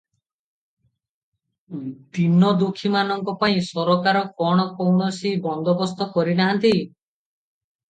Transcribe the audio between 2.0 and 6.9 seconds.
ଦୀନଦୁଃଖୀ-ମାନଙ୍କ ପାଇଁ ସରକାର କଣ କୌଣସି ବନ୍ଦୋବସ୍ତ କରିନାହାନ୍ତି?